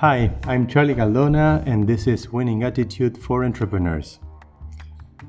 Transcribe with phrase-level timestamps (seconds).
[0.00, 4.20] Hi, I'm Charlie Caldona, and this is Winning Attitude for Entrepreneurs.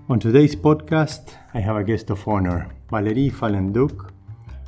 [0.09, 2.69] On today's podcast, I have a guest of honor.
[2.91, 4.11] Valerie Fallenduc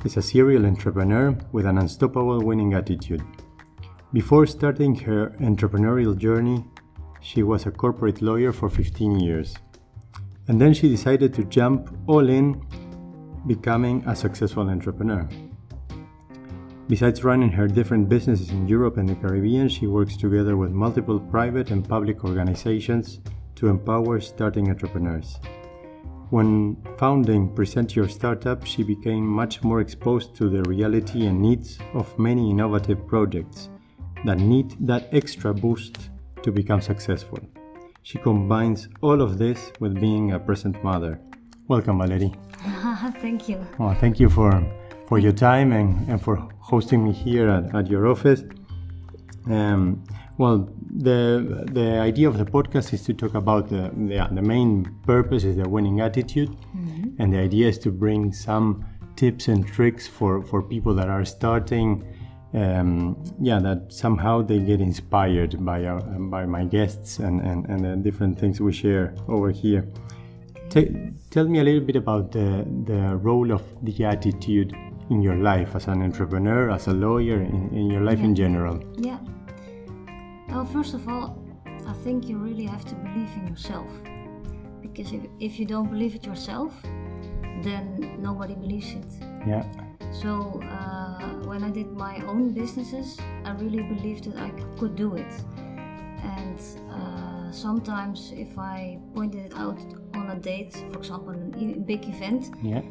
[0.04, 3.22] is a serial entrepreneur with an unstoppable winning attitude.
[4.12, 6.64] Before starting her entrepreneurial journey,
[7.20, 9.54] she was a corporate lawyer for 15 years.
[10.48, 12.60] And then she decided to jump all in,
[13.46, 15.28] becoming a successful entrepreneur.
[16.88, 21.20] Besides running her different businesses in Europe and the Caribbean, she works together with multiple
[21.20, 23.20] private and public organizations
[23.54, 25.38] to empower starting entrepreneurs.
[26.30, 31.78] When founding Present Your Startup, she became much more exposed to the reality and needs
[31.94, 33.68] of many innovative projects
[34.24, 36.10] that need that extra boost
[36.42, 37.38] to become successful.
[38.02, 41.20] She combines all of this with being a present mother.
[41.68, 42.32] Welcome, Valerie.
[43.20, 43.64] thank you.
[43.78, 44.64] Oh, thank you for,
[45.12, 48.44] for your time and, and for hosting me here at, at your office.
[49.46, 50.02] Um,
[50.38, 50.66] well,
[51.08, 54.70] the the idea of the podcast is to talk about the the, the main
[55.04, 57.10] purpose is the winning attitude, mm-hmm.
[57.18, 61.26] and the idea is to bring some tips and tricks for for people that are
[61.26, 61.88] starting.
[62.54, 66.00] Um, yeah, that somehow they get inspired by our,
[66.34, 69.82] by my guests and, and, and the different things we share over here.
[70.68, 74.76] T- tell me a little bit about the, the role of the attitude
[75.12, 78.24] in your life as an entrepreneur, as a lawyer, in, in your life yeah.
[78.24, 78.76] in general.
[78.96, 79.18] Yeah.
[80.48, 81.38] Well, first of all,
[81.86, 83.90] I think you really have to believe in yourself.
[84.80, 86.72] Because if, if you don't believe it yourself,
[87.62, 89.10] then nobody believes it.
[89.46, 89.64] Yeah.
[90.12, 91.18] So uh,
[91.48, 95.32] when I did my own businesses, I really believed that I could do it.
[96.36, 99.80] And uh, sometimes, if I pointed it out
[100.14, 102.82] on a date, for example, a big event, yeah.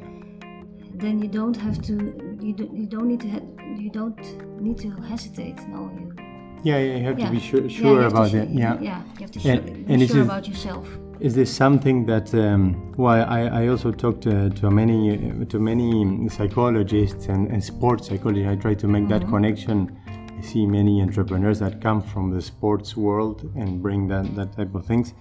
[1.02, 1.94] Then you don't have to.
[2.40, 3.42] You, do, you don't need to.
[3.82, 5.60] you don't need to hesitate.
[5.68, 6.16] No, you
[6.64, 7.26] yeah, yeah, you have yeah.
[7.26, 8.50] to be sure, sure yeah, about it.
[8.50, 10.88] Yeah, yeah, you have to and, be and sure about yourself.
[11.20, 12.34] Is this something that?
[12.34, 18.08] Um, well, I, I also talked to, to many to many psychologists and, and sports
[18.08, 18.50] psychologists.
[18.50, 19.26] I try to make mm-hmm.
[19.26, 19.98] that connection.
[20.38, 24.76] I see many entrepreneurs that come from the sports world and bring that that type
[24.76, 25.14] of things,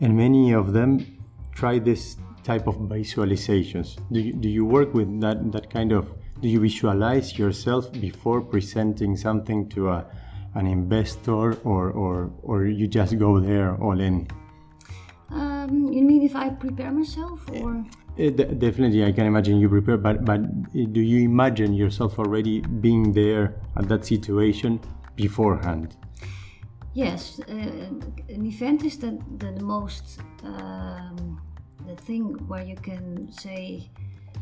[0.00, 1.18] and many of them
[1.54, 2.16] try this
[2.50, 3.88] type of visualizations.
[4.12, 6.04] Do you, do you work with that that kind of?
[6.40, 9.98] Do you visualize yourself before presenting something to a
[10.56, 14.26] an investor or, or, or you just go there all in?
[15.30, 17.84] Um, you mean if I prepare myself or?
[18.18, 20.40] Uh, definitely, I can imagine you prepare, but, but
[20.72, 24.80] do you imagine yourself already being there at that situation
[25.14, 25.96] beforehand?
[26.94, 31.42] Yes, uh, an event is the, the, the most, um,
[31.86, 33.90] the thing where you can say,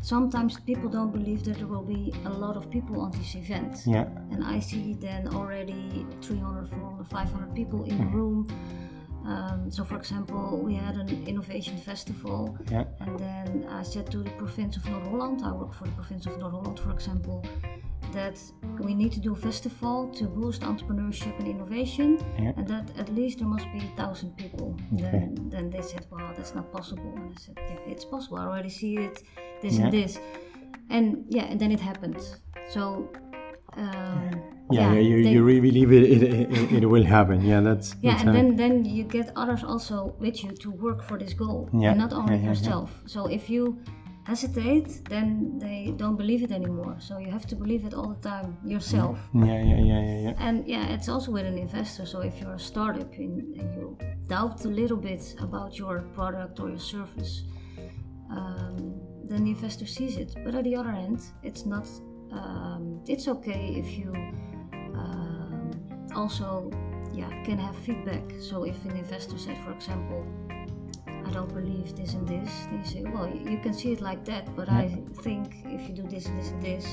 [0.01, 3.81] sometimes people don't believe that there will be a lot of people on this event.
[3.85, 4.05] Yeah.
[4.31, 8.15] And I see then already 300, 400, 500 people in the mm-hmm.
[8.15, 8.47] room.
[9.25, 12.83] Um, so, for example, we had an innovation festival, yeah.
[12.99, 16.27] and then I said to the province of North Holland, I work for the province
[16.27, 17.43] of North Holland, for example,
[18.15, 18.37] that
[18.79, 22.09] we need to do a festival to boost entrepreneurship and innovation,
[22.39, 22.53] yeah.
[22.57, 24.75] and that at least there must be a thousand people.
[24.93, 25.11] Okay.
[25.11, 28.37] Then, then they said, well, that's not possible," and I said, "Yeah, it's possible.
[28.37, 29.23] I already see it,
[29.61, 29.83] this yeah.
[29.83, 30.19] and this."
[30.89, 32.21] And yeah, and then it happened.
[32.69, 33.09] So.
[33.77, 34.31] Um,
[34.71, 37.41] yeah, yeah, you, they, you really believe it, it, it, it, will happen.
[37.41, 37.95] Yeah, that's.
[38.01, 41.33] Yeah, that's and then, then you get others also with you to work for this
[41.33, 41.89] goal, yeah.
[41.91, 42.89] and not only yourself.
[43.05, 43.77] So if you
[44.25, 46.97] hesitate, then they don't believe it anymore.
[46.99, 49.19] So you have to believe it all the time yourself.
[49.33, 50.33] Yeah, yeah, yeah, yeah, yeah.
[50.39, 52.05] And yeah, it's also with an investor.
[52.05, 53.97] So if you're a startup and, and you
[54.27, 57.43] doubt a little bit about your product or your service,
[58.31, 60.35] um, then the investor sees it.
[60.43, 61.87] But at the other end, it's not.
[62.31, 64.11] Um, it's okay if you
[64.73, 65.71] um,
[66.15, 66.71] also
[67.13, 68.23] yeah can have feedback.
[68.39, 70.25] So if an investor says, for example,
[71.25, 72.49] I don't believe this and this.
[72.69, 74.79] Then you say, well, you can see it like that, but yeah.
[74.79, 76.85] I think if you do this and this and this,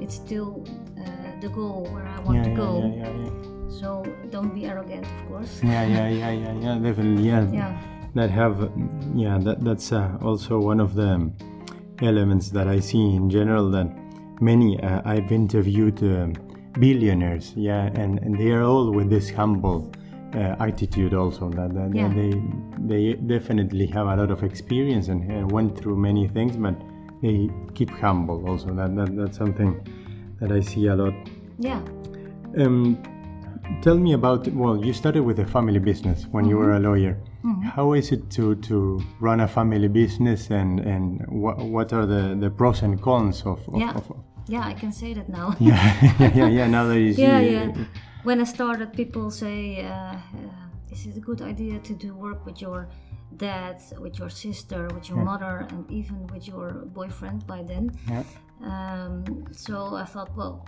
[0.00, 0.64] it's still
[0.98, 2.70] uh, the goal where I want yeah, to yeah, go.
[2.96, 5.60] Yeah, so don't be arrogant, of course.
[5.62, 7.24] Yeah, yeah, yeah, yeah, yeah, definitely.
[7.24, 7.78] Yeah, yeah.
[8.14, 8.70] that have,
[9.14, 11.30] yeah, that that's uh, also one of the
[12.00, 13.88] elements that I see in general that
[14.40, 16.28] many uh, I've interviewed uh,
[16.78, 19.90] billionaires, yeah, and and they are all with this humble
[20.34, 22.08] uh, attitude also that, that, yeah.
[22.08, 22.30] they
[22.86, 26.74] they definitely have a lot of experience and, and, went through many things but
[27.22, 29.80] they keep humble also that, that that's something
[30.40, 31.14] that i see a lot
[31.58, 31.80] yeah
[32.58, 32.96] um,
[33.82, 36.50] tell me about well you started with a family business when mm-hmm.
[36.50, 37.62] you were a lawyer mm-hmm.
[37.62, 42.36] How is it to, to run a family business and, and what, what are the,
[42.38, 43.92] the pros and cons of, of, yeah.
[43.92, 44.12] of
[44.48, 45.54] yeah, I can say that now.
[45.60, 46.66] yeah, yeah, yeah.
[46.66, 47.72] Now that you see, yeah, yeah.
[48.22, 50.16] When I started, people say, uh, uh,
[50.92, 52.88] "Is it a good idea to do work with your
[53.36, 58.24] dad, with your sister, with your mother, and even with your boyfriend?" By then, Yeah.
[58.62, 60.64] um, so I thought, well,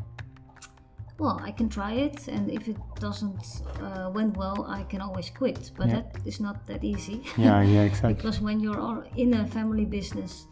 [1.19, 3.45] well, I can try it, and if it doesn't
[3.83, 5.71] uh, went well, I can always quit.
[5.77, 5.95] But Yeah.
[5.97, 7.23] that is not that easy.
[7.37, 8.15] yeah, yeah, exactly.
[8.15, 10.47] because when you're all in a family business,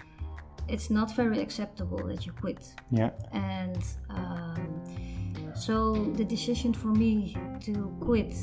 [0.68, 4.68] it's not very acceptable that you quit Yeah, and um,
[5.54, 8.34] so the decision for me to quit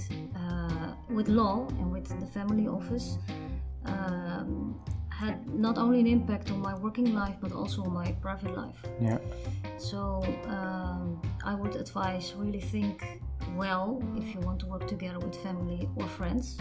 [1.10, 3.18] with law and with the family office
[3.86, 4.80] um,
[5.10, 8.82] had not only an impact on my working life but also on my private life.
[9.00, 9.20] Yeah,
[9.78, 13.22] so um, i would advise really think
[13.56, 16.58] well if you want to work together with family or friends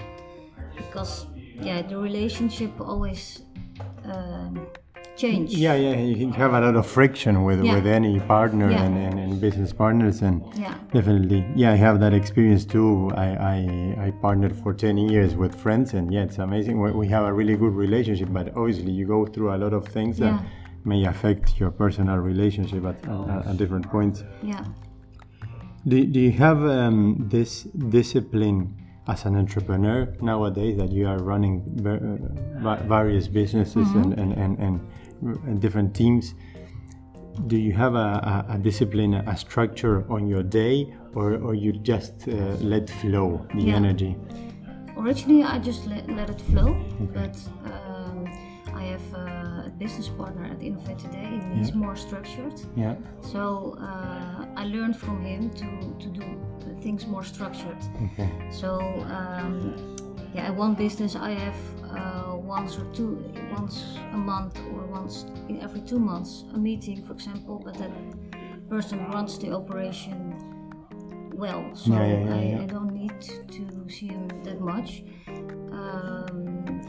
[0.76, 3.42] because yeah the relationship always
[4.04, 4.66] um,
[5.16, 5.96] change yeah, yeah.
[5.96, 7.74] You can have a lot of friction with Yeah.
[7.76, 8.82] with any partner Yeah.
[8.84, 13.10] and, and, and business partners, and yeah definitely, yeah, I have that experience too.
[13.14, 13.56] I, I
[14.06, 16.80] I partnered for ten years with friends, and yeah, it's amazing.
[16.80, 19.86] We, we have a really good relationship, but obviously, you go through a lot of
[19.88, 20.34] things that
[20.84, 24.22] may affect your personal relationship at, at, at different points.
[24.42, 24.64] yeah
[25.90, 26.98] Do, do you have um,
[27.36, 27.62] this
[27.98, 28.58] discipline
[29.06, 31.54] as an entrepreneur nowadays that you are running
[31.86, 35.03] uh, va- various businesses and, and, and, and, and
[35.58, 36.34] different teams?
[37.46, 41.72] Do you have a, a, a discipline, a structure on your day, or, or you
[41.72, 43.76] just uh, let flow the Yeah.
[43.76, 44.16] energy?
[44.96, 46.76] Originally, I just let, let it flow,
[47.12, 48.24] but um,
[48.72, 52.54] I have a business partner at Innovate Today, and he's more structured.
[52.76, 55.66] Yeah, So uh, I learned from him to,
[55.98, 56.24] to do
[56.80, 57.78] things more structured.
[58.12, 58.30] okay.
[58.50, 58.78] So
[59.10, 59.74] um,
[60.34, 61.56] yeah, at one business I have
[61.96, 67.02] uh, once or two, once a month or once in every two months a meeting,
[67.04, 67.60] for example.
[67.64, 67.90] But that
[68.68, 70.20] person runs the operation
[71.32, 72.62] well, so Yeah, yeah, yeah, I.
[72.62, 75.02] I don't need to see him that much.
[75.72, 76.80] Um,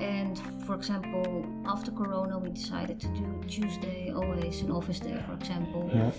[0.00, 5.34] and for example, after Corona, we decided to do Tuesday always an office day, for
[5.34, 5.90] example.
[5.94, 6.10] Yeah,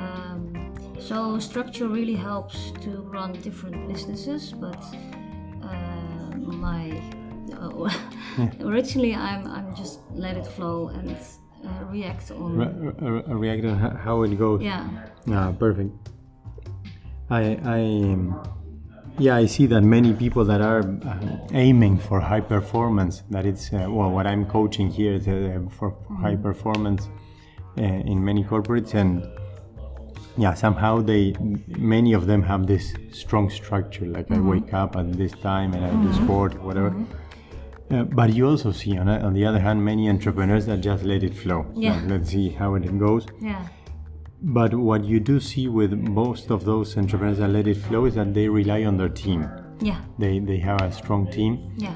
[0.00, 4.82] Um, so structure really helps to run different businesses, but
[6.50, 7.00] uh, my
[7.52, 11.16] uh, originally I'm I'm just let it flow and
[11.64, 14.62] uh, react on Re- re- re- react on how it goes.
[14.62, 14.86] yeah
[15.30, 15.90] Ah, perfect.
[17.30, 18.16] I, I,
[19.18, 23.22] yeah, I see that many people that are uh, aiming for high performance.
[23.30, 27.08] That it's uh, well, what I'm coaching here is uh, for high performance
[27.76, 29.26] uh, in many corporates, and
[30.38, 31.34] yeah, somehow they,
[31.94, 34.06] many of them have this strong structure.
[34.06, 36.94] Like I wake up at this time and I do sport, whatever.
[37.90, 41.22] Uh, but you also see, on, on the other hand, many entrepreneurs that just let
[41.22, 41.66] it flow.
[41.74, 41.94] Yeah.
[41.94, 43.26] Like, let's see how it goes.
[43.40, 43.66] yeah
[44.42, 48.14] But what you do see with most of those entrepreneurs that let it flow is
[48.14, 49.48] that they rely on their team.
[49.80, 51.72] yeah They, they have a strong team.
[51.78, 51.94] yeah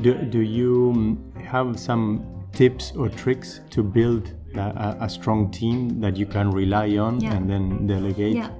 [0.00, 2.06] Do, do you mm, have some
[2.52, 4.24] tips or tricks to build
[4.54, 7.34] a, a, strong team that you can rely on Yeah.
[7.34, 8.34] and then delegate?
[8.34, 8.50] yeah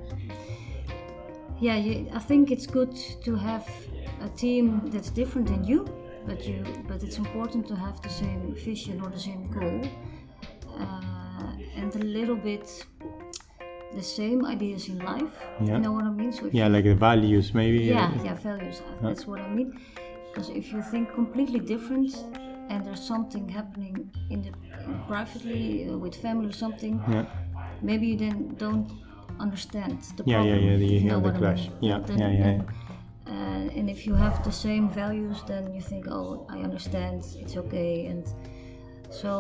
[1.61, 2.94] yeah you, I think it's good
[3.25, 3.67] to have
[4.23, 5.87] a team that's different than you,
[6.27, 9.81] but you but it's important to have the same vision or the same goal
[10.79, 12.67] uh, and a little bit
[13.94, 15.34] the same ideas in life.
[15.61, 15.75] Yeah.
[15.75, 16.32] You know what I mean?
[16.32, 17.79] So Yeah, like the values maybe.
[17.84, 19.79] yeah yeah values that's what i mean
[20.29, 22.11] because if you think completely different
[22.70, 24.50] and there's something happening in the
[25.06, 27.26] privately uh, with family or something Yeah.
[27.82, 28.88] maybe you then don't
[29.40, 31.62] understand the Yeah, yeah, problem yeah, if you have the what I clash.
[31.69, 31.72] mean.
[31.81, 32.66] Yeah, Then- yeah, yeah, then,
[33.26, 37.56] uh, and if you have the same values then you think oh i understand it's
[37.56, 38.24] okay and
[39.10, 39.31] so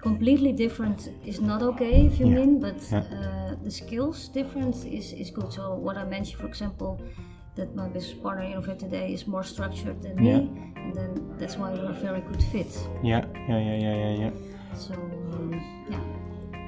[0.00, 2.98] completely different is not okay if you Yeah, mean but yeah.
[2.98, 7.00] uh, the skills difference is, is good so what i mentioned for example
[7.54, 10.32] that my business partner Innovate today is more structured than me
[10.76, 14.30] and then that's why we're a very good fit Yeah, yeah, yeah, yeah, yeah, yeah.
[14.76, 15.52] so um,
[15.90, 15.98] yeah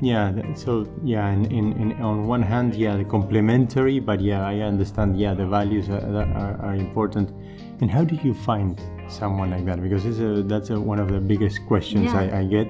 [0.02, 4.56] Yeah, so yeah, in, in, in on one hand, yeah, the complementary, but yeah, I
[4.72, 5.16] understand.
[5.16, 6.02] Yeah, the values are,
[6.42, 7.30] are, are important.
[7.80, 8.74] And how do you find
[9.08, 9.78] someone like that?
[9.80, 12.20] Because it's a, that's a, one of the biggest questions Yeah.
[12.22, 12.66] I, I get.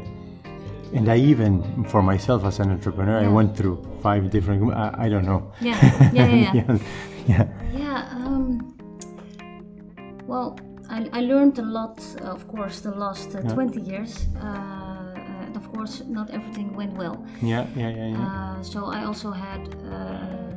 [0.92, 4.60] And I even, for myself as an entrepreneur, I went through five different.
[4.74, 5.40] I, I don't know.
[5.60, 5.80] yeah
[6.12, 6.52] yeah yeah, yeah.
[6.60, 6.78] yeah,
[7.32, 7.83] yeah, Yeah,
[10.26, 10.58] well,
[10.90, 14.26] I, I learned a lot, of course, the last uh, 20 years.
[14.40, 17.24] Uh, and of course, not everything went well.
[17.42, 18.26] yeah, yeah, yeah, yeah.
[18.58, 20.54] Uh, so I also had uh,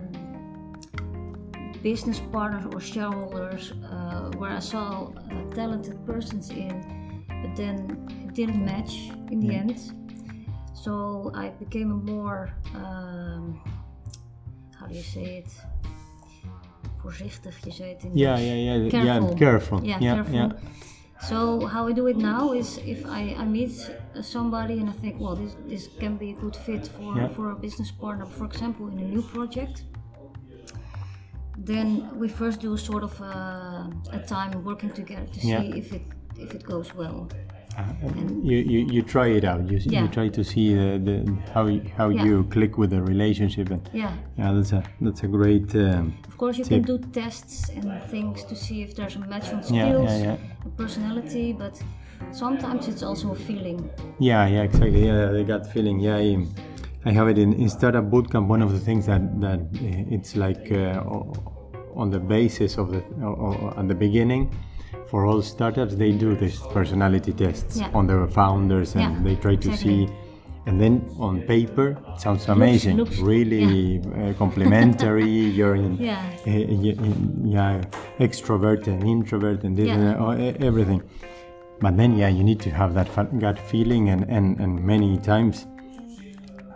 [1.82, 8.34] business partners or shareholders uh, where I saw uh, talented persons in, but then it
[8.34, 9.94] didn't match in the end.
[10.74, 13.60] So I became a more, um,
[14.80, 15.50] how do you say it?
[17.08, 19.28] Voorzichtig, je zei het in Yeah, yeah, yeah, Careful.
[19.28, 19.36] yeah.
[19.38, 19.80] Careful.
[19.84, 20.34] Yeah, yeah, careful.
[20.36, 20.52] yeah.
[21.22, 25.20] So how I do it now is if I, I meet somebody and I think,
[25.20, 27.30] well, this this can be a good fit for Yeah.
[27.30, 29.84] for a business partner, for example, in a new project.
[31.66, 35.76] Then we first do a sort of a, a time working together to see Yeah.
[35.78, 36.02] if it
[36.40, 37.28] if it goes well.
[37.78, 37.84] Uh,
[38.42, 39.70] you, you you try it out.
[39.70, 40.02] You, Yeah.
[40.02, 41.16] you try to see the, the
[41.54, 42.26] how you, how Yeah.
[42.26, 44.12] you click with the relationship, and Yeah.
[44.38, 45.76] yeah, that's a that's a great.
[45.76, 46.86] Um, Of course, you Tip.
[46.86, 50.38] can do tests and things to see if there's a match on skills yeah, yeah.
[50.76, 51.80] personality, but
[52.32, 53.80] sometimes it's also a feeling.
[54.20, 55.06] Yeah, yeah, exactly.
[55.06, 56.00] Yeah, the gut feeling.
[56.00, 56.48] Yeah, I,
[57.06, 58.48] I have it in, in startup bootcamp.
[58.48, 61.04] One of the things that that uh, it's like uh,
[62.02, 63.02] on the basis of the
[63.78, 64.50] at the beginning
[65.10, 67.90] for all startups they do these personality tests Yeah.
[67.94, 70.08] on their founders and Yeah, they try to exactly.
[70.08, 70.14] see.
[70.66, 72.98] And then on paper, it sounds amazing.
[72.98, 75.30] looks- really uh, complementary.
[75.58, 76.20] You're in, Yeah.
[76.46, 76.52] uh,
[76.86, 76.98] y-
[77.46, 77.82] yeah,
[78.20, 79.96] extrovert and introvert and this Yeah.
[79.96, 81.02] and uh, e- everything.
[81.80, 83.08] But then, yeah, you need to have that
[83.40, 85.66] gut feeling, and, and, and many times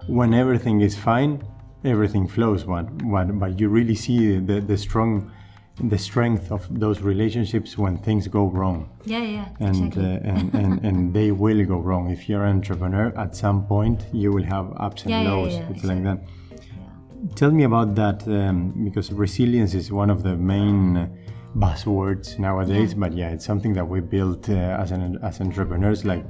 [0.07, 1.41] when everything is fine,
[1.83, 2.65] everything flows.
[2.65, 5.31] What, what, but you really see the, the strong,
[5.79, 10.03] the strength of those relationships when things go wrong, Yeah, yeah, and exactly.
[10.05, 12.09] uh, and, and and they will go wrong.
[12.11, 15.53] If you're an entrepreneur, at some point you will have ups and Yeah, yeah, lows.
[15.53, 16.19] yeah, it's like that.
[16.51, 17.35] yeah.
[17.35, 21.09] Tell me about that um, because resilience is one of the main
[21.57, 22.93] buzzwords nowadays.
[22.93, 26.05] But yeah, it's something that we built uh, as an as entrepreneurs.
[26.05, 26.25] Like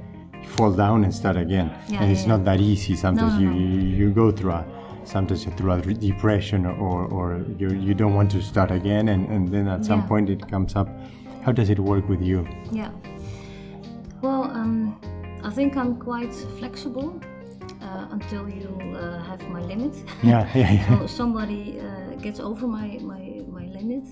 [0.55, 2.95] fall down and start again, Yeah, and it's yeah, not that easy.
[2.95, 3.57] Sometimes no, you, no.
[3.57, 4.65] you you go through a
[5.03, 9.27] sometimes you're through a depression or or you you don't want to start again, and
[9.29, 10.07] and then at some Yeah.
[10.07, 10.87] point it comes up.
[11.43, 12.47] How does it work with you?
[12.71, 12.91] Yeah.
[14.21, 14.99] Well, um,
[15.43, 17.19] I think I'm quite flexible
[17.81, 19.95] uh, until you uh, have my limit.
[20.21, 20.99] Yeah, yeah, yeah.
[20.99, 24.03] so somebody uh, gets over my, my, my limit,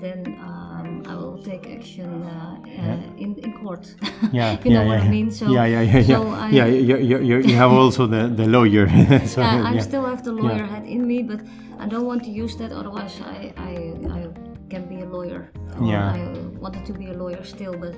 [0.00, 3.94] then um, I will take action uh, uh, in, in court.
[4.32, 5.30] Yeah, you know yeah, what I mean?
[5.30, 8.88] So, yeah, yeah, yeah, so I, yeah, you, you, you, have also the, the lawyer.
[9.26, 11.40] so, yeah, I still have the lawyer head in me, but
[11.78, 12.70] I don't want to use that.
[12.70, 13.72] Otherwise, I, I,
[14.18, 14.28] I
[14.68, 15.50] can be a lawyer.
[15.82, 16.12] Yeah.
[16.12, 16.28] I
[16.58, 17.94] wanted to be a lawyer still, but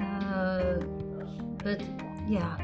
[0.00, 0.80] uh,
[1.62, 1.82] but
[2.26, 2.56] yeah,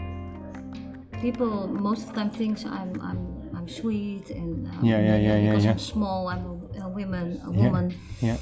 [1.20, 5.36] people most of the time thinks I'm I'm I'm sweet and um, Yeah, yeah, yeah,
[5.36, 5.70] yeah, because yeah.
[5.72, 6.53] I'm small, I'm
[6.84, 7.64] a, a woman, a Yeah.
[7.64, 7.94] woman.
[8.20, 8.36] yeah.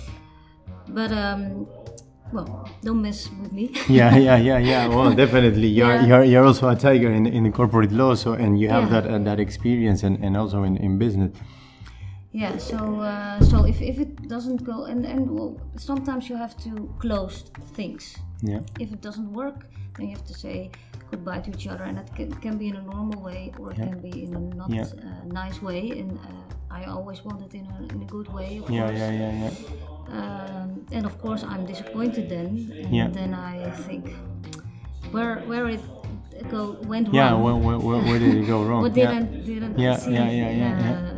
[0.89, 1.67] But um,
[2.33, 3.71] well, don't mess with me.
[3.89, 4.89] yeah, yeah, yeah, yeah.
[4.89, 6.07] Well, definitely, you're Yeah.
[6.07, 9.01] you're, you're also a tiger in in the corporate law, so and you have Yeah.
[9.01, 11.31] that uh, that experience and, and also in, in business.
[12.35, 16.55] Yeah, so uh, so if, if it doesn't go and and well, sometimes you have
[16.65, 17.45] to close
[17.77, 18.17] things.
[18.45, 20.71] Yeah, If it doesn't work, then you have to say
[21.13, 23.79] goodbye to each other, and it can, can be in a normal way or it
[23.79, 23.87] Yeah.
[23.89, 24.87] can be in a not Yeah.
[25.07, 25.83] uh, nice way.
[26.01, 28.99] And uh, I always want it in a in a good way, of yeah, course.
[29.01, 29.53] yeah, yeah, yeah.
[30.19, 32.51] Um, and of course, I'm disappointed then,
[32.85, 33.09] and Yeah.
[33.19, 33.55] then I
[33.87, 34.03] think
[35.15, 35.83] where where it
[36.55, 37.43] go went Yeah, wrong.
[37.45, 38.83] where, where, where, where did it go wrong?
[38.85, 39.07] what yeah.
[39.13, 40.15] didn't didn't Yeah, see?
[40.17, 40.93] yeah, yeah, yeah, yeah.
[40.97, 41.12] Uh,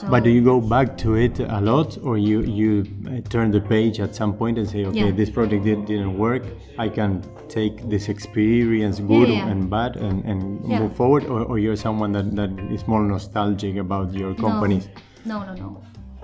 [0.00, 2.70] so- But do you go back to it a lot, or you you
[3.06, 5.10] uh, turn the page at some point and say, okay, Yeah.
[5.20, 6.42] this project did, didn't work.
[6.78, 9.50] I can take this experience, good yeah.
[9.50, 10.80] and bad, and, and Yeah.
[10.80, 14.88] move forward, or, or you're someone that, that is more nostalgic about your companies.
[15.24, 15.70] No, no, no.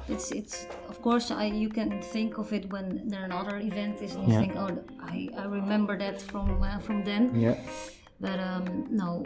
[0.08, 4.14] It's it's of course I you can think of it when there another event is
[4.14, 4.40] and you Yeah.
[4.42, 4.70] think oh
[5.02, 7.22] I, I remember that from uh, from then.
[7.34, 7.56] Yeah.
[8.20, 8.64] But um,
[9.02, 9.24] no,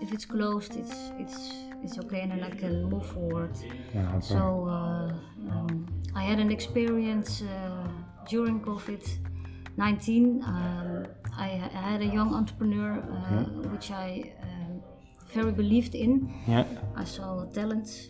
[0.00, 1.38] if it's closed, it's it's
[1.82, 3.54] it's okay and then I can move forward.
[3.94, 4.20] Yeah, okay.
[4.20, 5.12] So uh,
[5.50, 7.88] um, I had an experience uh,
[8.28, 9.02] during COVID.
[9.76, 14.82] 19, um, I, I had a young entrepreneur uh, which I um,
[15.32, 16.32] very believed in.
[16.46, 16.66] yeah.
[16.94, 18.08] I saw talents,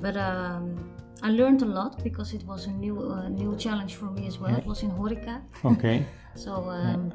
[0.00, 0.90] but um,
[1.22, 4.38] I learned a lot because it was a new uh, new challenge for me as
[4.38, 4.56] well.
[4.56, 6.06] It was in Horeca, Okay.
[6.34, 7.12] so um,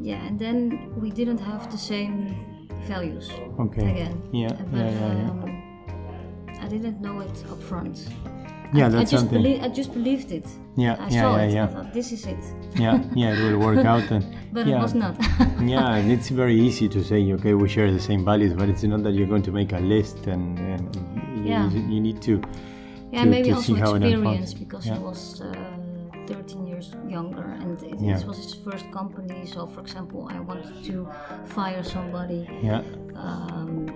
[0.00, 0.24] yeah.
[0.26, 2.49] And then we didn't have the same
[2.86, 3.90] values Okay.
[3.90, 4.22] again.
[4.32, 5.30] Yeah, but yeah, yeah, yeah.
[5.30, 5.62] Um,
[6.60, 8.08] I didn't know it up front.
[8.72, 9.42] Yeah, I, that's I just something.
[9.42, 10.46] believe I just believed it.
[10.76, 11.52] Yeah, I yeah, saw yeah, it.
[11.54, 11.64] yeah.
[11.64, 12.38] I thought this is it,
[12.76, 14.08] yeah, yeah, it will work out.
[14.10, 15.16] And but yeah, it was not.
[15.60, 18.82] yeah, and it's very easy to say, okay, we share the same values, but it's
[18.84, 20.96] not that you're going to make a list and, and
[21.36, 21.68] you, Yeah.
[21.70, 22.40] you need to.
[23.10, 24.94] Yeah, to- maybe to also see how it experience because Yeah.
[24.94, 25.52] he was uh,
[26.28, 28.14] 13 years younger and it, Yeah.
[28.14, 29.46] this was his first company.
[29.46, 31.08] So, for example, I wanted to
[31.44, 32.82] fire somebody, Yeah,
[33.14, 33.86] um,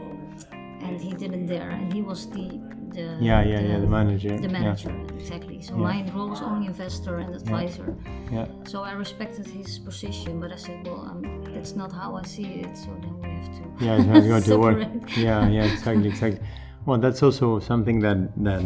[0.87, 2.61] and he didn't dare, and he was the
[2.97, 4.29] the Yeah, yeah, yeah, the manager.
[4.37, 5.61] the yeah, manager exactly.
[5.69, 7.89] So my role was only investor and advisor.
[8.37, 8.47] Yeah.
[8.73, 11.21] So I respected his position, but I said, well, um,
[11.55, 12.77] that's not how I see it.
[12.83, 13.65] So then we have to.
[13.85, 14.79] yeah, not going to work.
[15.17, 16.41] Yeah, yeah, exactly, exactly.
[16.87, 18.63] Well, that's also something that that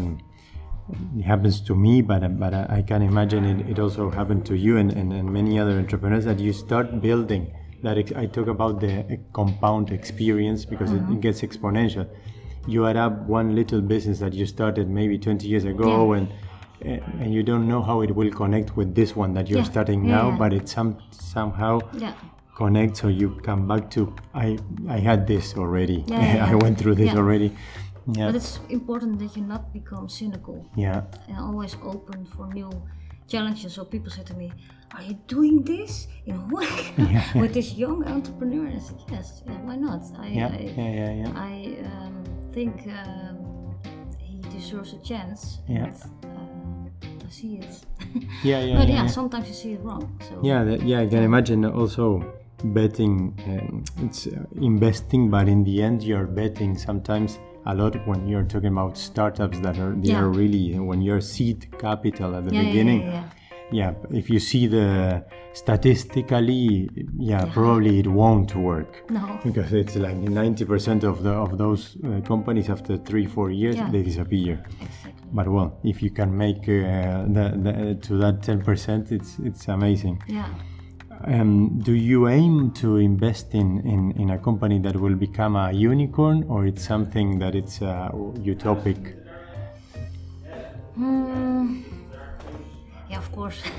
[1.25, 4.92] happens to me, but but I can imagine it, it also happened to you and,
[4.92, 7.52] and, and many other entrepreneurs that you start building.
[7.83, 12.09] That ex- I talk about the uh, compound experience because it, it gets exponential.
[12.66, 16.18] You add up one little business that you started maybe 20 years ago, Yeah.
[16.18, 16.28] and
[16.85, 19.64] uh, and you don't know how it will connect with this one that you're Yeah,
[19.71, 22.12] starting yeah, now, but it some somehow Yeah.
[22.57, 26.04] connect so you come back to i i had this already
[26.50, 27.52] i went through this already
[28.12, 32.71] yeah But it's important that you not become cynical yeah and always open for new
[33.29, 33.75] challenges.
[33.75, 34.50] So people say to me,
[34.95, 36.69] "Are you doing this in a way
[37.41, 40.03] with this young entrepreneur?" And I said, "Yes, yeah, why not?
[40.19, 43.37] I, yeah I, yeah yeah yeah I um, think um,
[44.19, 45.61] he deserves a chance.
[45.69, 45.93] Yeah.
[46.25, 47.85] Uh, I see it.
[48.43, 49.07] yeah yeah, but yeah, yeah, yeah.
[49.07, 50.19] sometimes you see it wrong.
[50.29, 52.25] So yeah that, yeah i can imagine also
[52.65, 57.38] betting um, it's uh, investing but in the end you're betting sometimes
[57.71, 60.21] a lot when you're talking about startups that are they Yeah.
[60.23, 63.25] are really when you're seed capital at the yeah, beginning yeah,
[63.73, 63.93] yeah.
[64.11, 64.89] yeah if you see the
[65.53, 69.39] statistically yeah, probably it won't work No.
[69.45, 74.03] because it's like 90% of the of those uh, companies after three four years they
[74.03, 75.13] disappear Exactly.
[75.33, 80.17] but well if you can make uh, the, the, to that 10% it's it's amazing
[80.29, 80.49] Yeah.
[81.25, 85.73] Um, do you aim to invest in, in, in a company that will become a
[85.73, 89.15] unicorn or it's something that it's uh, utopic
[90.99, 91.83] Hmm.
[93.09, 93.63] Yeah, of course.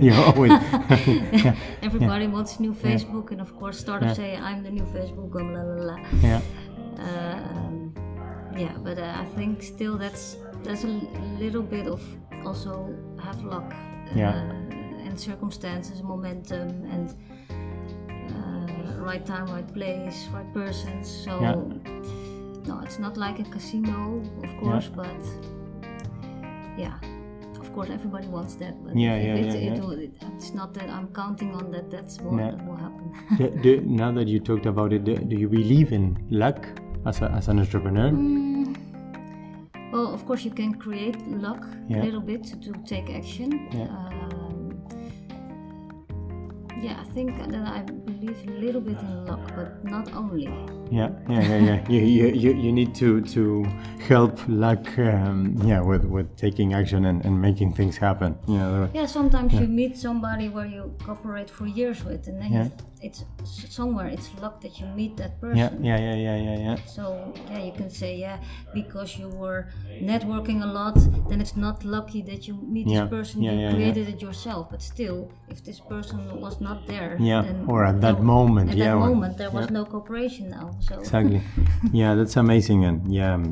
[0.00, 0.52] you always
[1.82, 5.76] Everybody wants new Facebook, and of course, startups say, "I'm the new Facebook." Blah blah
[5.76, 5.98] blah.
[6.20, 6.40] yeah
[6.98, 7.94] Um,
[8.56, 10.92] yeah, but uh, I think still that's that's a
[11.40, 12.02] little bit of
[12.44, 13.72] also have luck
[14.14, 14.67] Yeah.
[15.18, 17.14] Uh, circumstances, momentum, and
[18.30, 21.04] uh, right time, right place, right person.
[21.04, 21.54] So Yeah.
[22.66, 25.20] no, it's not like a casino, of course, but
[26.78, 26.98] yeah.
[27.60, 30.04] Of course, everybody wants that, but Yeah, yeah, it, yeah, it yeah.
[30.04, 31.90] it- it's not that I'm counting on that.
[31.90, 32.50] That's what Yeah.
[32.52, 33.06] that will happen.
[33.38, 36.66] do, do, now that you talked about it do, do you believe in luck
[37.06, 38.76] as, a, as an entrepreneur Mm,
[39.92, 42.02] well, of course, you can create luck Yeah.
[42.02, 43.50] a little bit to, to take action.
[43.72, 43.88] Yeah.
[43.88, 44.47] Um,
[46.82, 50.48] yeah, I think that I believe a little bit in luck, but not only.
[50.90, 52.00] yeah yeah yeah yeah you,
[52.44, 53.42] you, you, need to to
[54.10, 55.38] help luck um,
[55.70, 59.92] yeah with with taking action and, and making things happen yeah Yeah, sometimes you meet
[60.06, 62.68] somebody where you cooperate for years with, and then Yeah.
[63.06, 63.20] it's
[63.80, 65.84] somewhere it's luck that you meet that person.
[65.84, 67.02] yeah yeah yeah yeah yeah yeah So
[67.52, 68.38] yeah, you can say yeah,
[68.80, 69.60] because you were
[70.12, 70.96] networking a lot,
[71.28, 73.36] then it's not lucky that you meet Yeah, this person.
[73.42, 73.74] yeah, you yeah, yeah.
[73.76, 75.18] created it yourself, but still,
[75.52, 78.84] if this person was not there, Yeah, then or at that no- moment, at yeah,
[78.92, 79.78] that or- moment there was yeah.
[79.78, 80.66] no cooperation now.
[80.86, 81.40] So exactly
[82.00, 83.44] yeah that's amazing and yeah um,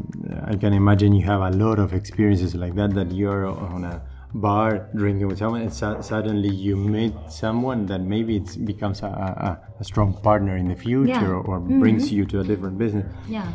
[0.52, 3.44] i can imagine you have a lot of experiences like that that you're
[3.76, 3.96] on a
[4.46, 9.10] bar drinking with someone and su- suddenly you meet someone that maybe it becomes a,
[9.48, 9.50] a,
[9.82, 11.36] a strong partner in the future Yeah.
[11.36, 13.48] or, or brings you to a different business yeah,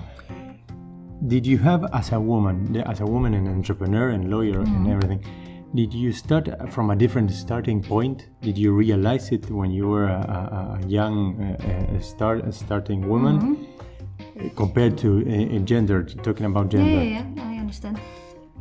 [1.34, 2.56] did you have as a woman
[2.94, 4.92] as a woman and entrepreneur and lawyer and Mm-hmm.
[4.96, 5.22] everything
[5.74, 10.08] did you start from a different starting point did you realize it when you were
[10.08, 14.46] a, a, a young uh, uh, start a starting woman Mm-hmm.
[14.46, 18.00] uh, compared to uh, uh, gender talking about gender yeah, yeah, I understand.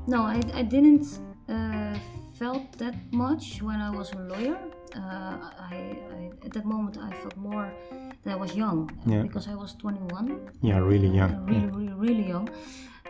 [0.06, 1.06] No, I, I didn't
[1.48, 1.94] uh,
[2.38, 4.56] felt that much when I was a lawyer.
[4.96, 5.00] Uh,
[5.70, 5.76] I,
[6.16, 7.72] I at that moment I felt more
[8.24, 9.22] that I was young Yeah.
[9.22, 10.50] because I was 21.
[10.62, 12.48] yeah really young uh, really, really, really young.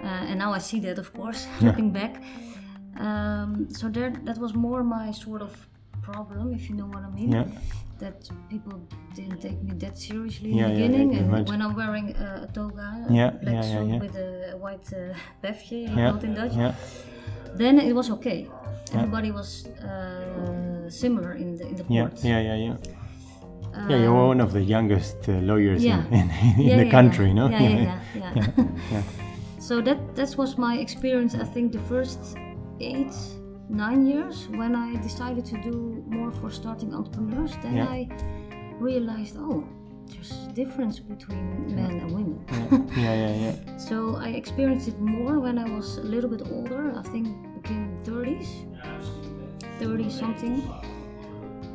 [0.02, 2.22] Uh, and now I see that, of course, looking back.
[3.06, 5.52] Um, so there, that was more my sort of
[6.02, 7.32] problem, if you know what I mean.
[7.36, 7.46] yeah
[8.04, 8.18] That
[8.52, 8.76] people
[9.18, 11.10] didn't take me that seriously Yeah, in the yeah, beginning.
[11.18, 11.46] and imagine.
[11.50, 14.00] when I'm wearing uh, a toga, a Yeah, black yeah, yeah, suit yeah.
[14.04, 15.00] with a white uh,
[15.44, 16.72] befje, yeah in Dutch, yeah
[17.60, 18.40] then it was okay.
[18.94, 19.50] Everybody was
[19.88, 22.24] uh, similar in the in the yeah court.
[22.30, 22.76] yeah yeah yeah
[23.90, 26.02] yeah you're one of the youngest uh, lawyers yeah.
[26.10, 27.40] in, in, in Yeah, the yeah, country yeah.
[27.40, 28.32] no Yeah, yeah, yeah.
[28.36, 28.64] yeah.
[28.92, 29.02] yeah.
[29.68, 31.32] so that that was my experience.
[31.34, 32.20] I think the first
[32.80, 33.14] eight,
[33.68, 37.52] nine years when I decided to do more for starting entrepreneurs.
[37.62, 37.88] Then Yeah.
[37.88, 38.08] I
[38.78, 39.64] realized, oh,
[40.06, 42.44] there's a difference between men and women.
[42.96, 46.92] yeah yeah yeah so I experienced it more when I was a little bit older.
[46.98, 47.26] I think
[47.62, 48.48] between 30s,
[49.78, 50.62] 30 something.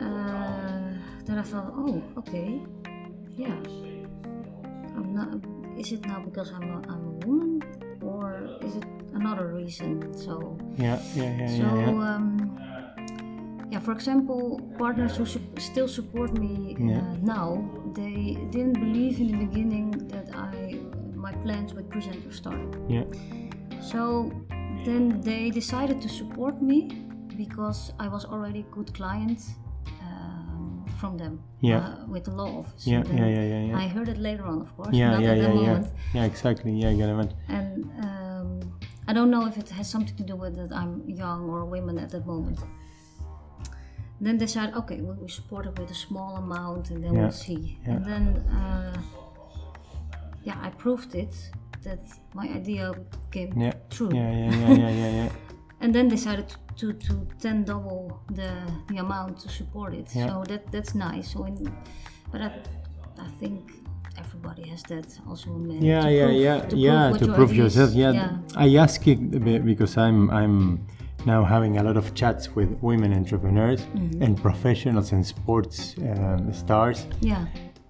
[0.02, 0.94] Uh,
[1.26, 2.62] then I thought, oh, okay,
[3.38, 3.56] yeah.
[4.96, 5.30] I'm not.
[5.80, 7.62] is it now because I'm a, I'm a woman
[8.02, 8.86] or is it
[9.16, 10.14] another reason?
[10.26, 12.16] So yeah yeah yeah so yeah, yeah.
[12.16, 12.26] um,
[13.72, 17.00] yeah, for example, partners who su- still support me Yeah.
[17.02, 17.48] uh, now,
[18.00, 20.80] they didn't believe in the beginning that I
[21.26, 22.70] my plans with presenter started.
[22.88, 23.06] yeah
[23.92, 24.02] So
[24.86, 26.80] then they decided to support me
[27.44, 29.40] because I was already a good client
[30.06, 31.78] um, from them Yeah.
[31.80, 32.86] uh, with the law office.
[32.88, 33.78] Yeah, yeah, yeah, yeah, yeah.
[33.84, 35.80] I heard it later on, of course, yeah yeah yeah yeah
[36.16, 37.74] yeah exactly yeah I get it And
[38.06, 38.25] um,
[39.08, 41.98] I don't know if it has something to do with that I'm young or women
[42.00, 42.60] at that moment.
[44.22, 47.22] Then they said, okay, we will support it with a small amount and then Yeah,
[47.24, 47.78] we'll see.
[47.86, 47.94] yeah.
[47.94, 48.28] And then,
[48.60, 48.98] uh,
[50.44, 51.34] yeah, I proved it
[51.84, 52.00] that
[52.34, 52.94] my idea
[53.32, 54.10] came yeah true.
[54.14, 55.30] yeah yeah yeah yeah yeah yeah
[55.82, 58.52] And then decided to, to, to 10 double the,
[58.88, 60.08] the amount to support it.
[60.16, 60.28] Yeah.
[60.28, 61.34] So that that's nice.
[61.34, 61.56] So in,
[62.32, 62.52] but I,
[63.20, 63.72] I think
[64.18, 65.82] everybody has that also man.
[65.82, 68.38] yeah to yeah prove- yeah to yeah what to prove yourself yeah, yeah.
[68.56, 70.80] i ask it be- because i'm i'm
[71.26, 74.22] now having a lot of chats with women entrepreneurs Mm-hmm.
[74.24, 77.46] and professionals and sports um, stars Yeah.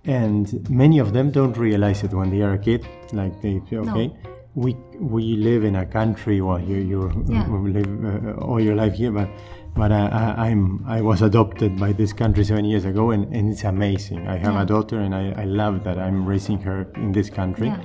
[0.06, 2.82] and many of them don't realize it when they are a kid
[3.14, 4.08] like they say okay
[4.56, 7.46] we we live in a country well you you Yeah.
[7.78, 9.30] live uh, all your life here but
[9.76, 13.52] but I, I, I'm I was adopted by this country seven years ago and, and
[13.52, 14.62] it's amazing I have Yeah.
[14.64, 17.82] a daughter and I, I love that I'm raising her in this country Yeah.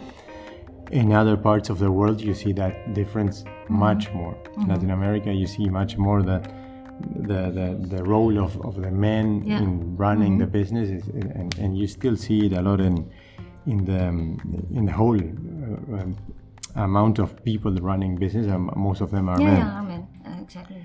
[1.00, 5.32] in other parts of the world you see that difference much more in latin america
[5.32, 6.44] you see much more that
[7.30, 9.62] the, the, the role of, of the men Yeah.
[9.62, 12.96] in running the business is, and, and you still see it a lot in
[13.66, 14.00] in the
[14.78, 16.16] in the whole uh, um,
[16.76, 20.02] amount of people running business um, most of them are Yeah, men yeah, amen.
[20.26, 20.79] Uh, exactly.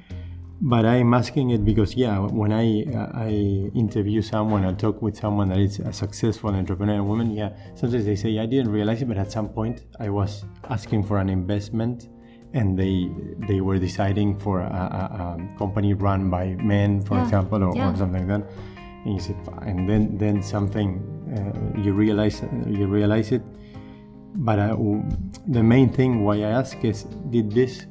[0.61, 3.29] But I'm asking it because yeah, when I uh, I
[3.75, 8.15] interview someone or talk with someone that is a successful entrepreneur woman, yeah, sometimes they
[8.15, 12.07] say I didn't realize it, but at some point I was asking for an investment,
[12.53, 13.09] and they
[13.47, 17.75] they were deciding for a, a, a company run by men, for Yeah, example, or,
[17.75, 17.91] yeah.
[17.91, 18.49] or something like that.
[19.05, 21.01] And you said, and then then something
[21.35, 23.43] uh, you realize you realize it.
[24.37, 25.03] But uh, w-
[25.47, 27.85] the main thing why I ask is, did this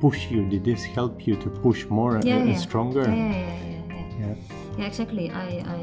[0.00, 0.48] push you?
[0.48, 2.56] Did this help you to push more, Yeah, uh, yeah.
[2.56, 3.02] stronger?
[3.02, 4.34] Yeah, yeah, yeah, yeah,
[4.78, 4.86] yeah.
[4.86, 5.30] Exactly.
[5.30, 5.80] I, I,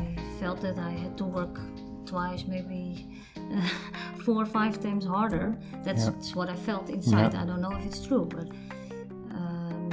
[0.00, 1.58] I felt that I had to work
[2.06, 3.68] twice, maybe uh,
[4.24, 5.56] four or five times harder.
[5.84, 6.34] That's, Yeah.
[6.34, 7.34] what I felt inside.
[7.34, 8.48] I don't know if it's true, but
[9.38, 9.90] um,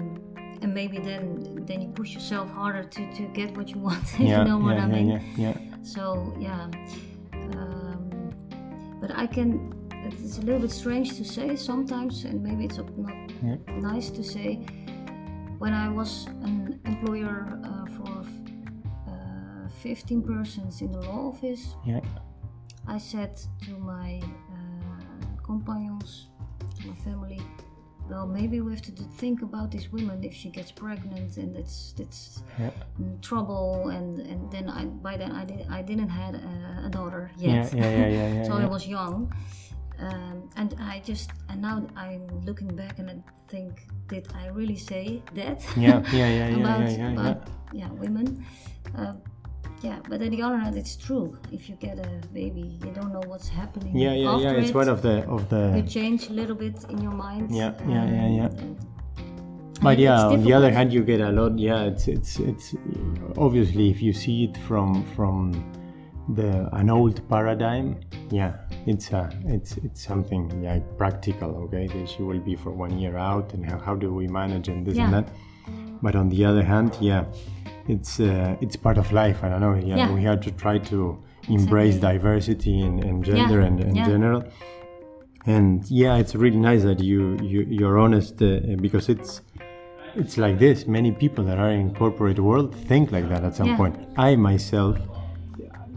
[0.61, 4.03] and maybe then then you push yourself harder to, to get what you want.
[4.19, 5.07] yeah, you know what yeah, I yeah, mean?
[5.09, 5.53] yeah, yeah.
[5.83, 6.69] So yeah,
[7.57, 8.31] um,
[9.01, 9.73] but I can.
[10.05, 12.89] It's a little bit strange to say sometimes, and maybe it's not
[13.43, 13.55] Yeah.
[13.79, 14.65] nice to say.
[15.59, 18.25] When I was an employer uh, for
[19.07, 22.01] uh, 15 persons in the law office, yeah.
[22.87, 24.19] I said to my
[24.51, 26.27] uh, companions,
[26.81, 27.41] to my family,
[28.09, 31.95] well, maybe we have to think about this woman if she gets pregnant and it's
[31.97, 32.71] it's Yeah.
[33.21, 33.87] trouble.
[33.89, 37.73] And and then I by then I did I didn't had a, a daughter yet.
[37.73, 38.53] yeah, yeah, yeah, yeah, so.
[38.55, 39.31] I was young.
[40.03, 43.15] Um, and I just and now I'm looking back and I
[43.47, 43.71] think,
[44.07, 45.59] did I really say that?
[45.77, 47.39] Yeah, yeah, yeah, yeah, about yeah, yeah, about
[47.71, 48.45] yeah women.
[48.97, 49.13] Uh,
[49.81, 51.37] yeah, but on the other hand, it's true.
[51.51, 53.97] If you get a baby, you don't know what's happening.
[53.97, 54.51] Yeah, yeah, yeah.
[54.51, 54.75] It's it.
[54.75, 55.73] one of the of the.
[55.75, 57.53] You change a little bit in your mind.
[57.53, 58.63] Yeah, yeah, yeah, yeah.
[58.63, 58.77] and-
[59.81, 61.59] But yeah, on the other hand, you get a lot.
[61.59, 62.75] Yeah, it's it's it's
[63.37, 65.51] obviously if you see it from from
[66.29, 67.97] the an old paradigm,
[68.31, 68.53] yeah,
[68.85, 71.49] it's a it's it's something yeah practical.
[71.65, 74.67] Okay, that she will be for one year out, and how, how do we manage
[74.69, 75.27] and this and that.
[76.01, 77.25] But on the other hand, yeah,
[77.87, 79.43] it's uh, it's part of life.
[79.43, 79.75] I don't know.
[79.75, 80.13] Yeah, Yeah.
[80.13, 81.17] we have to try to
[81.49, 82.19] embrace Exactly.
[82.19, 84.05] diversity and, in gender Yeah, and in yeah.
[84.05, 84.43] general.
[85.45, 89.41] And yeah, it's really nice that you, you you're honest uh, because it's
[90.15, 90.87] it's like this.
[90.87, 93.77] Many people that are in corporate world think like that at some Yeah.
[93.77, 93.95] point.
[94.17, 94.97] I myself,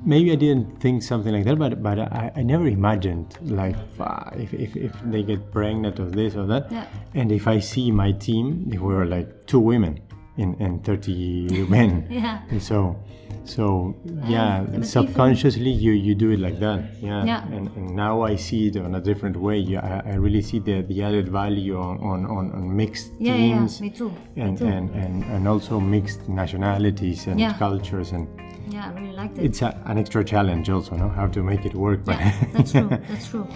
[0.07, 4.31] maybe I didn't think something like that, but but I, I never imagined like ah,
[4.37, 6.71] if, if, if they get pregnant or this or that.
[6.71, 6.87] Yeah.
[7.15, 10.01] And if I see my team, we were like two women
[10.39, 12.07] and, and 30 men.
[12.11, 12.43] Yeah.
[12.51, 12.97] And so,
[13.45, 13.95] so
[14.27, 16.81] yeah, subconsciously you, you do it like that.
[17.01, 17.25] Yeah.
[17.25, 17.47] Yeah.
[17.49, 19.59] And, and now I see it on a different way.
[19.59, 23.35] Yeah, I, I really see the, the added value on, on, on, on mixed Yeah,
[23.35, 24.13] yeah, yeah, teams me too.
[24.37, 24.67] and, me too.
[24.67, 27.55] and, and, and also mixed nationalities and Yeah.
[27.59, 28.13] cultures.
[28.13, 28.27] And
[28.69, 29.45] yeah, I really like it.
[29.45, 31.09] it's a, an extra challenge also, no?
[31.09, 32.05] How to make it work.
[32.05, 32.89] But yeah, that's true.
[33.09, 33.47] That's true.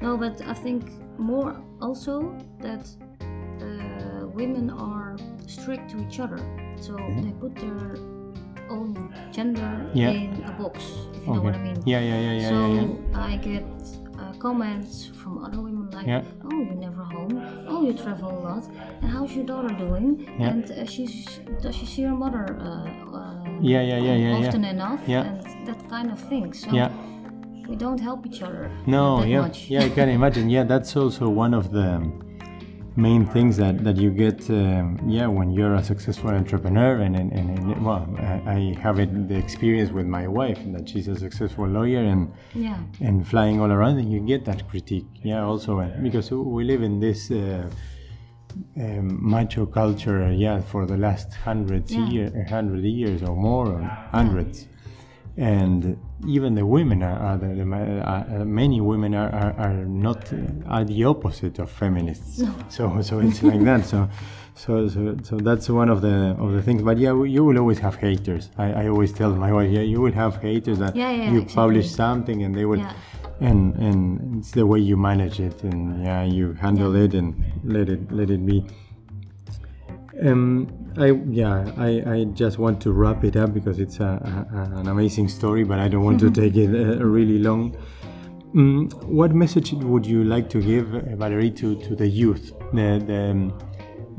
[0.00, 0.84] No, but I think
[1.18, 2.88] more also that
[3.60, 6.38] uh, women are strict to each other,
[6.80, 7.96] so they put their
[8.70, 10.10] own gender Yeah.
[10.10, 10.84] in a box.
[11.14, 11.76] If you know what I mean.
[11.84, 13.24] Yeah, yeah, yeah, yeah, so yeah, yeah.
[13.32, 13.64] I get
[14.18, 16.22] uh, comments from other women like, Yeah.
[16.44, 17.34] "Oh, you're never home.
[17.68, 18.64] Oh, you travel a lot.
[19.02, 20.20] And how's your daughter doing?
[20.38, 20.48] Yeah.
[20.50, 22.64] And uh, she's does she see her mother uh,
[23.18, 24.46] uh, Yeah, yeah, yeah, yeah, yeah.
[24.48, 25.00] often enough?
[25.06, 25.24] Yeah.
[25.24, 26.52] And that kind of thing.
[26.54, 26.90] So Yeah.
[27.68, 29.68] we don't help each other No, yeah, much.
[29.70, 30.48] yeah, I can imagine.
[30.50, 32.00] Yeah, that's also one of the
[32.96, 34.48] main things that, that you get.
[34.50, 38.98] Um, yeah, when you're a successful entrepreneur, and and, and, and well, I, I have
[38.98, 42.78] it the experience with my wife that she's a successful lawyer and yeah.
[43.00, 45.06] and flying all around, and you get that critique.
[45.22, 47.30] Yeah, also uh, because we live in this.
[47.30, 47.68] Uh,
[48.76, 52.08] um, macho culture, yeah, for the last hundreds Yeah.
[52.08, 54.68] year, hundred years or more, or hundreds,
[55.36, 59.52] and even the women are, are the, the, ma- uh, uh, many women are, are,
[59.58, 60.36] are not uh,
[60.68, 62.42] are the opposite of feminists.
[62.68, 63.84] So so it's like that.
[63.86, 64.08] So.
[64.56, 66.80] So, so, so that's one of the of the things.
[66.82, 68.50] But yeah, you will always have haters.
[68.56, 71.38] I, I always tell my wife, yeah, you will have haters that Yeah, yeah, you
[71.40, 71.54] exactly.
[71.56, 72.92] publish something and they will, Yeah.
[73.40, 77.88] and and it's the way you manage it and yeah, you handle it and let
[77.88, 78.64] it let it be.
[80.22, 84.78] Um, I yeah, I, I just want to wrap it up because it's a, a,
[84.80, 87.76] an amazing story, but I don't want to take it uh, really long.
[88.54, 93.02] Mm, what message would you like to give, uh, Valerie, to, to the youth, the,
[93.04, 93.58] the um,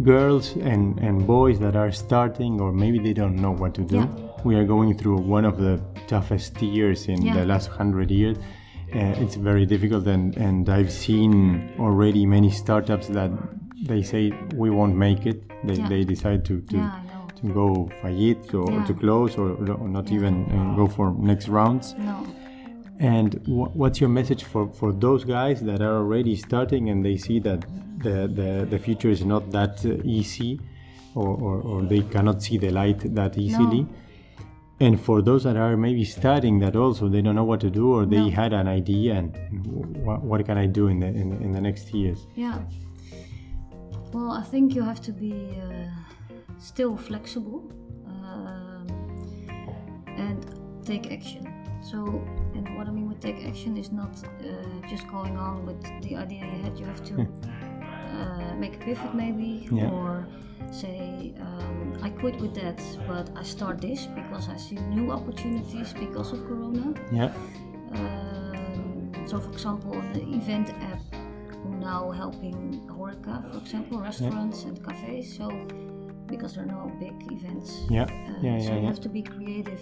[0.03, 3.95] girls and, and boys that are starting, or maybe they don't know what to do?
[3.97, 4.07] Yeah.
[4.43, 7.35] We are going through one of the toughest years in Yeah.
[7.35, 8.37] the last hundred years.
[8.93, 13.31] Uh, it's very difficult, and, and I've seen already many startups that
[13.83, 15.43] they say we won't make it.
[15.65, 15.89] They, Yeah.
[15.89, 16.99] they decide to, to, Yeah,
[17.41, 18.85] to go fayette or, Yeah.
[18.85, 21.93] to close or, or not even uh, go for next rounds.
[21.97, 22.25] No.
[22.99, 27.17] And wh- what's your message for, for those guys that are already starting and they
[27.17, 27.65] see that
[27.99, 30.59] the, the, the future is not that uh, easy
[31.13, 33.85] or, or, or they cannot see the light that easily?
[34.79, 37.93] And for those that are maybe starting that also they don't know what to do
[37.93, 38.29] or they No.
[38.29, 39.35] had an idea and
[40.05, 42.27] what, what can I do in the, in, the- in the next years?
[42.35, 42.59] Yeah.
[44.13, 45.89] Well, I think you have to be uh,
[46.59, 47.69] still flexible
[48.07, 48.87] um,
[50.17, 50.45] and
[50.85, 51.51] take action.
[51.81, 51.97] So,
[52.55, 56.15] and what I mean with take action is not uh, just going on with the
[56.15, 56.79] idea you had.
[56.79, 59.89] You have to uh, make a pivot, maybe, Yeah.
[59.91, 60.27] or
[60.71, 65.93] say, um, I quit with that, but I start this because I see new opportunities
[65.93, 66.93] because of Corona.
[67.11, 67.31] Yeah,
[67.91, 71.01] Um, so, for example, on the event app,
[71.79, 75.37] now helping Horeca, for example, restaurants and cafes.
[75.37, 75.49] So,
[76.27, 78.07] because there are no big events, yeah, uh,
[78.41, 78.87] yeah, so yeah, you yeah.
[78.87, 79.81] have to be creative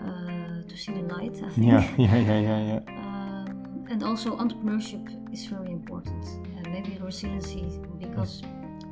[0.00, 1.36] uh, to see the light.
[1.44, 1.66] I think.
[1.66, 2.80] Yeah, yeah, yeah, yeah, yeah.
[3.02, 6.24] Um, and also, entrepreneurship is very important,
[6.56, 8.42] and maybe resiliency because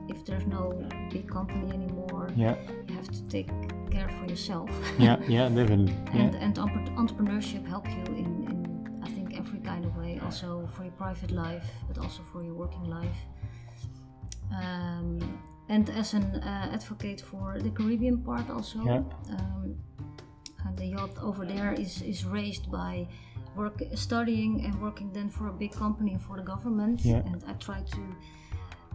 [0.08, 0.72] if there's no
[1.10, 2.56] big company anymore, Yeah,
[2.88, 3.48] you have to take
[3.90, 4.70] care for yourself.
[4.98, 5.94] yeah, yeah, definitely.
[6.14, 6.22] Yeah.
[6.22, 6.54] and and
[7.02, 8.35] entrepreneurship help you in,
[10.26, 13.18] also for your private life, but also for your working life.
[14.60, 15.18] Um,
[15.68, 19.02] and as an uh, advocate for the Caribbean part, also, Yeah.
[19.36, 19.76] um,
[20.66, 23.06] and the yacht over there is is raised by
[23.56, 27.00] work studying and working then for a big company and for the government.
[27.04, 27.22] Yeah.
[27.32, 28.00] And I try to.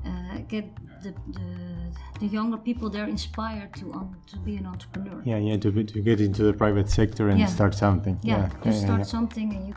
[0.03, 0.65] Uh, get
[1.03, 1.49] the, the
[2.19, 5.21] the younger people there inspired to um, to be an entrepreneur.
[5.25, 7.49] Yeah, yeah, to, be- to get into the private sector and Yeah.
[7.55, 8.17] start something.
[8.23, 9.75] yeah, Yeah, you yeah, start something and you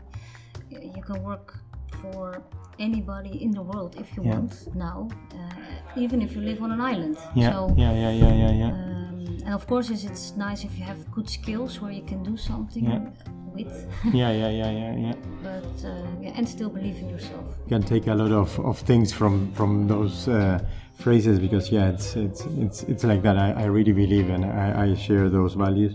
[0.83, 1.57] you can work
[2.01, 2.41] for
[2.79, 4.33] anybody in the world if you Yeah.
[4.35, 8.33] want now uh, even if you live on an island Yeah, so yeah, yeah, yeah,
[8.43, 8.71] yeah, yeah.
[8.71, 12.35] um, and of course it's, nice if you have good skills where you can do
[12.37, 12.99] something Yeah.
[13.53, 13.73] with
[14.21, 15.15] yeah, yeah, yeah, yeah, yeah.
[15.41, 18.75] but uh, yeah and still believe in yourself You can take a lot of, of
[18.79, 20.59] things from from those uh,
[21.03, 23.37] phrases because yeah, it's it's it's it's like that.
[23.37, 25.93] I, I really believe and I, I share those values.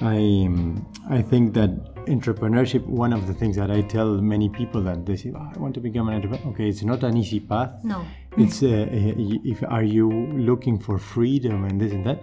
[0.00, 0.16] I
[0.48, 0.86] um,
[1.18, 1.70] I think that
[2.06, 2.84] entrepreneurship.
[2.86, 5.74] One of the things that I tell many people that they say, oh, I want
[5.74, 6.50] to become an entrepreneur.
[6.52, 7.72] Okay, it's not an easy path.
[7.84, 8.04] no
[8.38, 10.08] It's uh, uh, if are you
[10.50, 12.20] looking for freedom and this and that,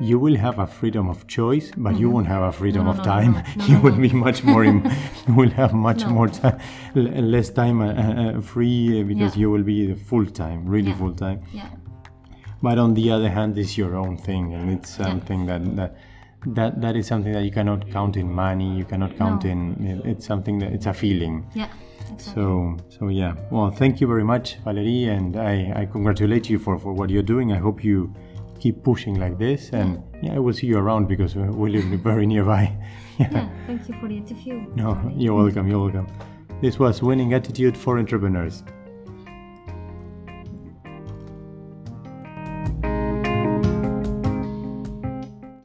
[0.00, 2.96] you will have a freedom of choice, but you won't have a freedom Mm-hmm.
[2.96, 3.44] No, of no, no, time.
[3.56, 4.64] no, you will be much more.
[4.64, 4.76] In,
[5.28, 6.58] you will have much more time,
[7.34, 9.40] less time uh, uh, free uh, because Yeah.
[9.42, 9.78] you will be
[10.10, 10.96] full time, really Yeah.
[11.02, 11.40] full time.
[11.52, 11.68] yeah
[12.62, 15.90] But on the other hand, it's your own thing, and it's something that that.
[16.46, 18.76] That, that is something that you cannot count in money.
[18.76, 19.50] You cannot count No.
[19.50, 20.02] in.
[20.04, 21.46] It's something that it's a feeling.
[21.54, 21.68] yeah
[22.12, 22.34] exactly.
[22.34, 23.34] So, so yeah.
[23.50, 27.22] Well, thank you very much, Valerie, and I, I congratulate you for, for what you're
[27.22, 27.52] doing.
[27.52, 28.12] I hope you
[28.58, 31.84] keep pushing like this, and yeah, I will see you around because uh, we live
[32.02, 32.76] very nearby.
[33.18, 33.28] yeah.
[33.32, 35.68] yeah thank you for the interview No, you're welcome.
[35.68, 36.06] You're welcome.
[36.60, 38.62] This was Winning Attitude for Entrepreneurs.